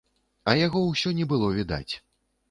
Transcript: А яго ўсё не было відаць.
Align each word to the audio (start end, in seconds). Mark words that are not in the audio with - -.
А 0.53 0.53
яго 0.59 0.79
ўсё 0.85 1.11
не 1.19 1.27
было 1.33 1.49
відаць. 1.57 1.93